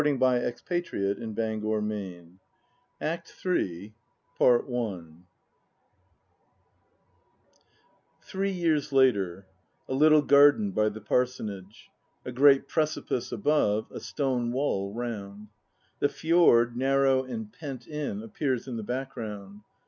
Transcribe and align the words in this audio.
LIBRARY 0.03 0.17
ONIVERSITY 0.41 0.87
Or 0.87 1.21
CALIFORNIA 1.29 1.61
RIVERSIDE 1.61 2.39
ACT 3.01 3.29
THIRD 4.39 5.13
Three 8.23 8.49
years 8.51 8.91
later. 8.91 9.45
A 9.87 9.93
little 9.93 10.23
garden 10.23 10.71
by 10.71 10.89
the 10.89 11.01
Parsonage. 11.01 11.91
A 12.25 12.31
great 12.31 12.67
precipice 12.67 13.31
above, 13.31 13.91
a 13.91 13.99
stone 13.99 14.51
wall 14.51 14.91
round. 14.91 15.49
The 15.99 16.09
fjord, 16.09 16.75
narrow 16.75 17.23
and 17.23 17.53
pent 17.53 17.85
in, 17.85 18.23
appears 18.23 18.67
in 18.67 18.77
the 18.77 18.83
background. 18.83 19.61